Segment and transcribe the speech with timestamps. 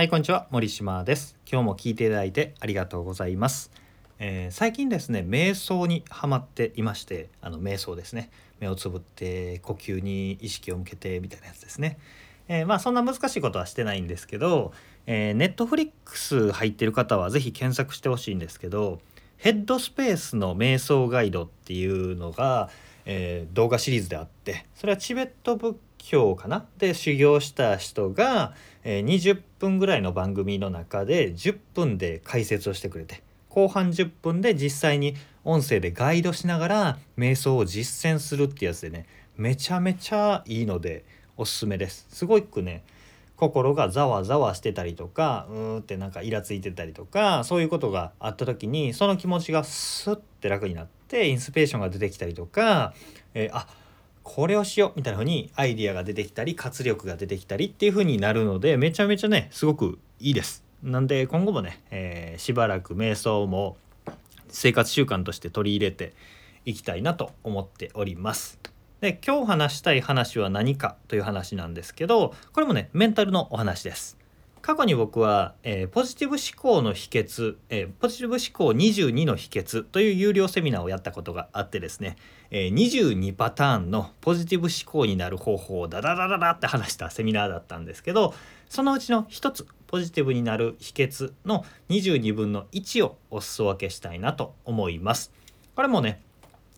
[0.00, 0.46] はい、こんにちは。
[0.50, 1.36] 森島です。
[1.46, 3.70] 今日も聞いていただいてありがとうございます。
[4.18, 8.30] えー最近ですね、瞑想にハマっていまして、あの瞑想ですね。
[8.60, 11.98] 目をつぶって呼吸に意識を向けてみたいなやつですね。
[12.48, 14.72] えーまあそんな難しいことはしてないんですけど、
[15.04, 19.02] えー、ネットフリックス入ってる方はぜひ検索してほしいんですけど、
[19.36, 22.70] ヘッドスペースの瞑想ガイドっていうのが、
[23.04, 26.66] えー動画シリーズであってそれはチベット仏教かな？
[26.78, 28.54] で修行した人が、
[28.84, 35.14] え20分ぐらいの番組の中で10分で解説をしてくれて後半10分で実際に
[35.44, 41.04] 音声でガイドしながら瞑想を実践するってやつでねめちゃめちゃいいので
[41.36, 42.06] おすすめです。
[42.10, 42.82] すごくね
[43.36, 52.92] 心がざわざわしてたりとかうーってなんかイラついてたりとかそういうことがあった時にその気持ちがスッて楽になってインスピレーションが出てきたりとか、
[53.32, 53.66] えーあ
[54.22, 60.64] これをしようみたいな風にアイディアが出てきたり活力が出てきたりっていう風になるのでめちゃめちゃねすごくいいです。
[60.82, 63.76] なんで今後もね、えーしばらく瞑想も
[64.48, 66.14] 生活習慣として取り入れて
[66.64, 68.58] いきたいなと思っております。
[69.00, 74.19] で今日話したい話は何かという話なんですけどこれもねメンタルのお話です。
[74.62, 82.16] 過去に僕は、えーポジティブ思考の秘訣、えーポジティブ思考22の秘訣という有料セミナーをやったことがあってですね、
[82.50, 88.34] えー22パターンのポジティブ思考になる方法をダダダダダって話したセミナーだったんですけど
[88.68, 95.32] そのうちの一つポジティブになる秘訣の22分の1をお裾分けしたいなと思います。
[95.74, 96.22] これもね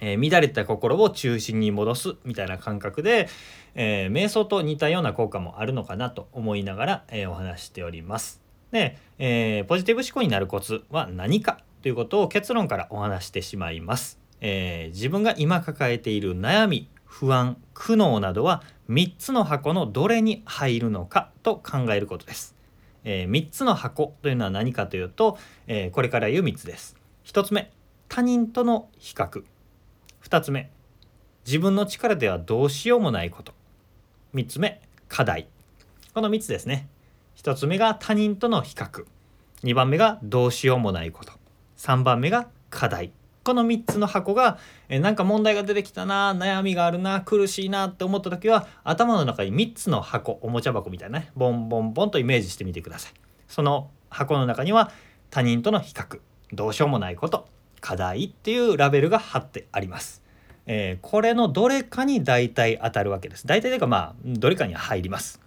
[0.00, 3.28] えー乱れた心を中心に戻すみたいな感覚で、
[3.74, 8.40] えー瞑想と似たような効果もあるのかなと思いながら、えーお話しております。
[8.70, 14.18] で、えポジティブ思考になるコツは何かということを結論からお話してしまいます。
[14.40, 22.54] え自分が今抱えている悩み不安苦悩などは3つの箱のどれに入るのかと考えることです。
[23.04, 26.96] え3つの箱というのは何かというと、えこれから言う3つです。
[27.24, 27.70] 1つ目
[28.08, 29.44] 他人との比較
[30.24, 30.70] 2つ目。
[31.46, 33.52] 自分の力ではどうしようもないこと。
[34.34, 34.80] 3つ目。
[35.08, 35.48] 課題。
[36.14, 36.88] この3つですね。
[37.36, 39.06] 1つ目が他人との比較。
[39.64, 41.32] 2番目がどうしようもないこと。
[41.76, 43.12] 3番目が課題。
[43.44, 44.58] この3つの箱が
[44.90, 53.12] えなんか問題が出てきたな悩みがあるな苦しいなって思った時は頭の中に3つの箱おもちゃ箱みたいなねボンボンボンとイメージしてみてください。
[53.46, 54.90] その箱の中には
[55.30, 56.20] 他人との比較。
[56.52, 57.48] どうしようもないこと。
[57.80, 60.22] 課題っていうラベルが貼ってあります。
[60.66, 63.46] えーこれのどれかに大体当たるわけです。
[63.46, 65.40] 大体というかまあどれかには入ります。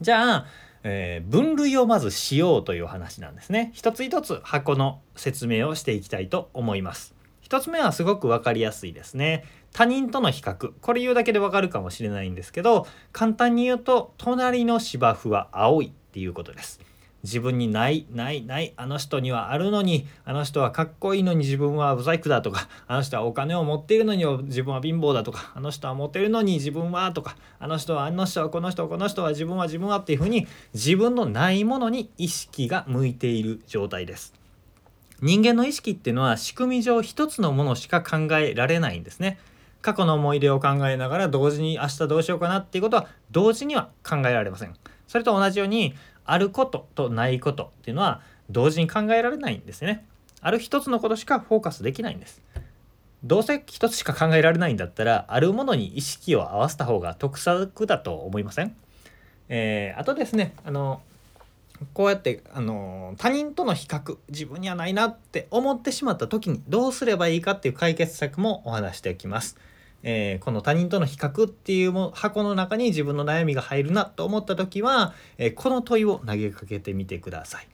[0.00, 0.46] じゃあ、
[0.82, 3.70] えー分類をまずしようという話なんですね。
[3.74, 7.14] 一つ一つ箱の説明をしていきたいと思います。
[7.40, 9.44] 一つ目はすごく分かりやすいですね。
[9.72, 10.72] 他人との比較。
[10.80, 16.80] これ言うだけで分かるかもしれないんですけど、簡単に言うと、隣の芝生は青いっていうことです。
[17.22, 34.34] 自分にないないないあの人にはあるのにあの人はかっこいいのに自分は不細工だとかあの人はお金を持っているのに自分は貧乏だとかあの人は持ってるのに自分はとかあの人はあの人はこの人はこの人は自分は自分はっていうふうに自分のないものに意識が向いている状態です。
[35.22, 39.38] 人間の意識っていうのは仕組み上一つのものしか考えられないんですね。
[39.82, 44.74] 過去の思い出を考えながら同時に明日どうしようかなっていうことは同時には考えられません。
[45.10, 50.06] それと同じようにあることとないことっていうのは同時に考えられないんですね。
[50.40, 52.40] ある一つのことしかフォーカスできないんです。
[53.24, 58.76] どうせ一つしか考えられないんだったらあるものに意識を合わせた方が得策だと思いません？
[59.48, 61.02] えーあとですねあの
[61.92, 69.56] こうやってあの他人との比較自分にはないなって思ってしまった時にどうすればいいかっていう解決策もお話しておきます。
[70.02, 77.68] えーこの他人との比較っていうも箱の中に自分の悩みが入るなと思った時は、えーこの問いを投げかけてみてください。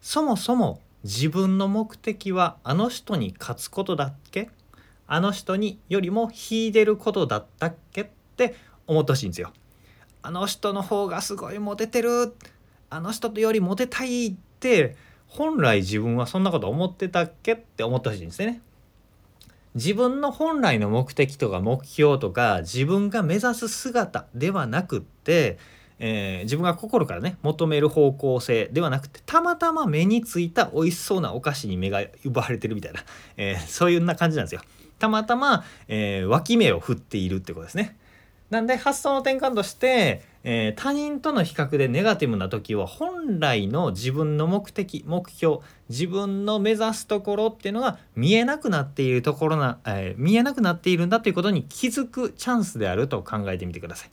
[0.00, 4.50] そもそも自分の目的はあの人に勝つことだっけ？
[5.06, 8.06] あの人によりも秀でることだったっけっ
[8.36, 8.54] て
[8.86, 9.52] 思ってほしいんですよ。
[10.22, 12.34] あの人の方がすごいモテてる
[12.90, 14.96] あの人よりモテたいって
[15.26, 18.62] 本来自分はそんなこと思ってたっけって思ってほしいんですね。
[19.74, 25.58] 自分の本来の目的とか目標とか自分が目指す姿ではなくって、
[25.98, 33.00] えー自分が心からね求める方向性ではなくてたまたま目についた美味しそうなお菓子に目が奪われてるみたいな、
[33.36, 34.60] えーそういうな感じなんですよ。
[34.98, 37.96] たまたま、えー脇目を振っているってことですね。
[38.50, 45.58] なんで発想の転換として、えー他人との比較でネガティブな時は本来の自分の目的目標
[45.88, 54.10] 自分の目指すところっていうのが見えなくなっているところな、えー見えなくなっているんだということに気づくチャンスであると考えてみてください。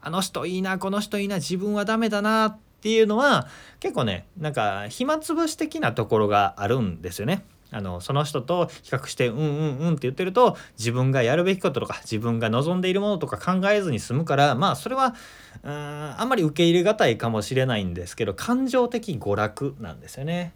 [0.00, 3.48] あの人いいなこの人いいな自分はダメだなっていうのは
[3.80, 7.44] 結構ねなんか暇つぶし的なところがあるんですよね。
[7.70, 15.14] あのその人と比較して「うんうんうん」って言ってると自分がやるべきこととか自分が望んでいるものとか考えずに済むからまあそれは
[15.62, 20.54] うんあんまり受け入れがたいかもしれないんですけど感情的娯楽なんですよね。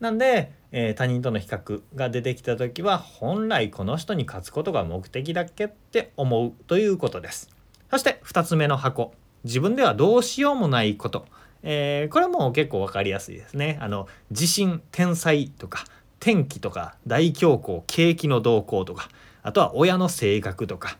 [0.00, 7.48] なんで、えー、他人との比較が出てきた時は本来この人に勝つことが目的だっけって思うということです。
[7.90, 9.14] そして2つ目の箱
[9.44, 11.26] 自分ではどうしようもないこと、
[11.62, 13.78] えー、これも結構分かりやすいですね。
[13.80, 15.84] あの地震天災とか
[16.24, 19.10] 天気とか大恐慌景気の動向とか
[19.42, 20.96] あとは親の性格とか、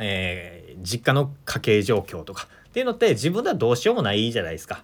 [0.00, 4.82] えー、実家の家計状況とかっていうのって自分ではどうしようもないじゃないですか。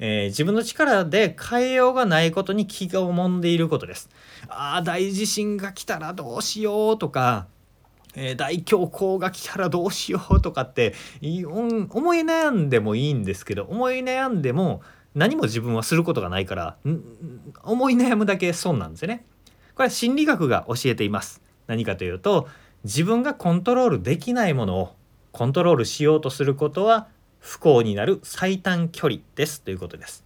[0.00, 4.10] えー、自分の力で変えようがないことに気がもんでいることです。
[4.48, 7.46] ああ大地震が来たらどうしようとか、
[8.14, 10.92] えー、大恐慌が来たらどうしようとかって
[11.22, 14.82] 思い悩んでもいいんですけど思い悩んでも
[15.14, 16.76] 何も自分はすることがないから
[17.62, 19.24] 思い悩むだけ損なんですよね。
[19.74, 21.42] これは心理学が教えています。
[21.66, 22.48] 何かというと
[22.84, 24.94] 自分がコントロールできないものを
[25.32, 27.08] コントロールしようとすることは
[27.38, 30.24] 不幸になる最短距離ですということです。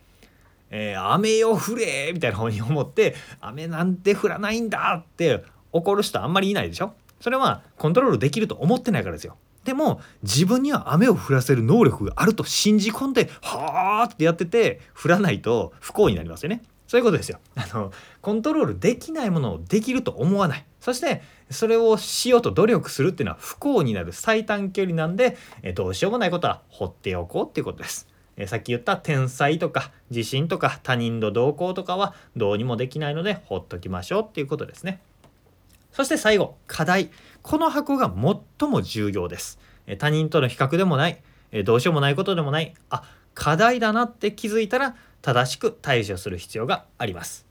[0.70, 6.94] えー、雨よ降れみたいな方に思って雨なんて降らないんだって怒る人あんまりいないでしょ？
[7.20, 9.36] それはコントロールできると思ってないからですよ。
[9.64, 16.62] でも自分には雨を降らせる能力があると信じ込んではあってやってて降らないと不幸になりますよね。
[16.86, 17.40] そういうことですよ。
[17.56, 20.64] あのコントロールできないものをできると思わない。
[20.80, 28.06] そしてそれをしようと努力するっていうのは不幸になる最短距離なんでえどうしようもないことは放っておこうっていうことです。
[28.36, 35.00] えさっき言った天才とか地震とか他人の動向とかはどうにもできないのでほっときましょうっていうことですね。
[35.94, 37.10] そして最後課題
[37.40, 38.12] この箱が
[38.58, 39.58] 最も重要です。
[39.98, 41.22] 他人との比較でもない
[41.64, 43.04] どうしようもないことでもないあ
[43.34, 47.46] 課題だなって気づいたら正しく対処する必要があります。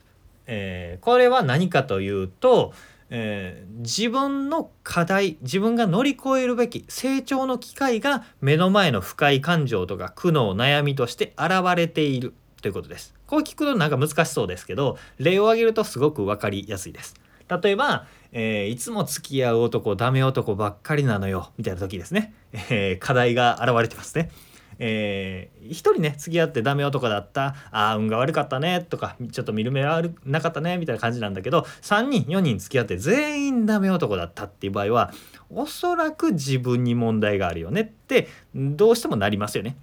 [0.45, 2.73] えー、これは何かというと
[3.15, 13.13] えー、自分の課題自分が乗り越えるべき成長の機会が目の前の不快感情とか苦悩悩みとして現れているということです。
[13.27, 17.13] こう聞くとなんか難しそうですけど例を挙げるとすごく分かりやすいです。
[17.49, 22.33] 例えば、えー、いつも付き合う男ダメ男ばっかりなのよみたいな時ですね、
[22.69, 24.31] えー、課題が現れてますね。
[24.79, 35.13] えー、1人ね付き合ってダメ男だったあ運が悪かったねとかちょっと見る目悪なかったねみたいな感じなんだけど3人4人付き合って全員ダメ男だったっていう場合は
[35.49, 39.77] おそらく自分に問題があるよねってどうしてもなりますよね。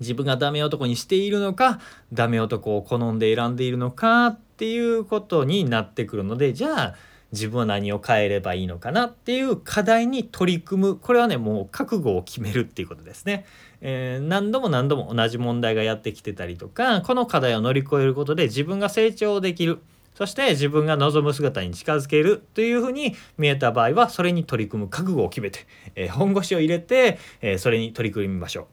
[0.00, 1.80] 自分がダメ男にしているのか
[2.12, 6.94] ダメ男を好んで選んでいるのかっっていうことになってくるのでじゃあ
[7.32, 10.96] 自分は何を変えればいいのかなっていう課題に取り組む。
[10.96, 13.44] これはねもう覚悟を決めるっていうことですね、
[13.82, 19.80] えー、何度も何度も同じ問題がやってきてたりとかこの課題を乗り越えることで自分が成長できる。
[20.14, 28.66] そして自分が望む姿に近づけるというふうに見えた場合はそれに取り組む覚悟を決めて、えー、本腰を入れて、えー、それに取り組みましょう。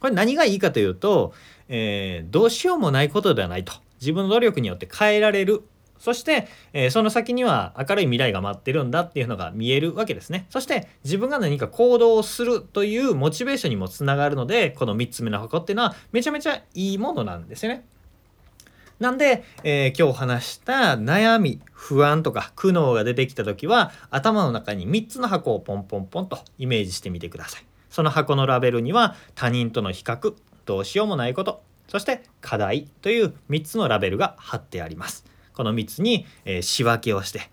[0.00, 1.32] これ何がいいかというと、
[1.68, 3.85] えー、どうしようもないことではないと。
[4.06, 5.64] 自分の努力によって変えられる
[5.98, 10.46] そして、えー、その先には明るい未来が待ってるんだっていうのが見えるわけですね。
[10.50, 17.84] そして自分が何か行動をするというモチベーションにもつながるのでこの3つ目の箱っていうのはめちゃめちゃいいものなんですよね。
[19.00, 27.66] なんで、えー、今日話した悩み不安とか苦悩が出てきた時は頭の中に3つの箱をポンポンポンとイメージしてみてください。
[27.90, 30.34] その箱のラベルには他人との比較
[30.66, 35.24] どうしようもないことそして課題という3つのラベルが貼ってあります。
[35.54, 37.50] この3つに、えー、仕分けをして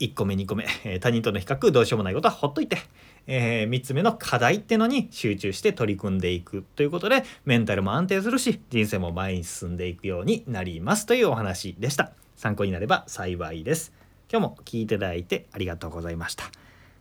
[0.00, 2.78] 1個目2個目、えー、他人との比較どうしようもないことはほっといて、
[3.26, 12.12] えー、3つ目の課題ってのに集中して取り組んでいくということでメンタルも安定するし人生も前に進んでいくようになりますというお話でした。
[12.36, 13.92] 参考になれば幸いです。
[14.30, 16.44] 今日も聞いていただいてありがとうございました、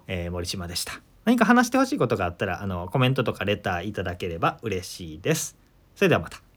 [0.07, 1.01] えー、森島でした。
[1.23, 5.57] 何か話してほしいことがあったらあのコメントとかレターいただければ嬉しいです。
[5.95, 6.50] それではまた。